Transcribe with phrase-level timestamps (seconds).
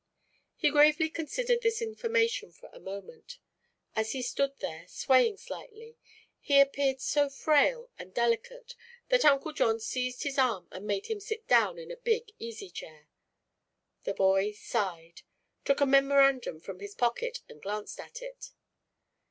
[0.55, 3.37] He gravely considered this information for a moment.
[3.95, 5.95] As he stood there, swaying slightly,
[6.39, 8.75] he appeared so frail and delicate
[9.09, 12.71] that Uncle John seized his arm and made him sit down in a big easy
[12.71, 13.09] chair.
[14.05, 15.21] The boy sighed,
[15.65, 18.53] took a memorandum from his pocket and glanced at it.